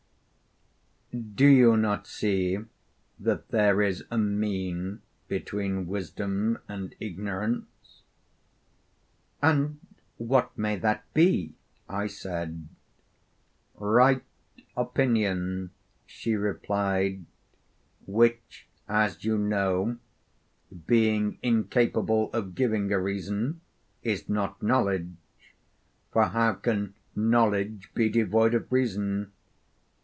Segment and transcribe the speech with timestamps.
[1.35, 2.57] do you not see
[3.19, 8.03] that there is a mean between wisdom and ignorance?'
[9.41, 9.81] 'And
[10.15, 11.53] what may that be?'
[11.89, 12.69] I said.
[13.75, 14.23] 'Right
[14.77, 15.71] opinion,'
[16.05, 17.25] she replied;
[18.07, 19.97] 'which, as you know,
[20.87, 23.59] being incapable of giving a reason,
[24.01, 25.11] is not knowledge
[26.13, 29.33] (for how can knowledge be devoid of reason?